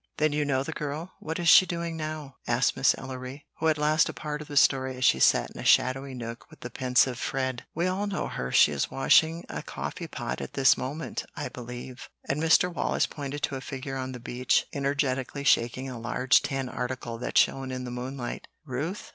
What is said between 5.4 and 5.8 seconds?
in a